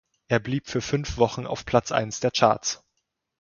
Es 0.29 0.41
blieb 0.41 0.67
für 0.67 0.81
fünf 0.81 1.17
Wochen 1.17 1.45
auf 1.45 1.63
Platz 1.63 1.91
eins 1.91 2.19
der 2.21 2.31
Charts. 2.31 2.83